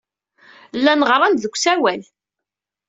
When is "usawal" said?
1.55-2.01